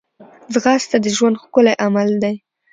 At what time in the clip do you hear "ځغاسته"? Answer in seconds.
0.53-0.97